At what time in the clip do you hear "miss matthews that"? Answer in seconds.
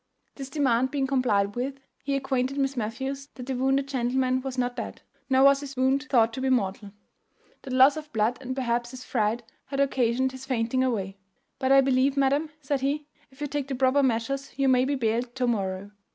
2.57-3.45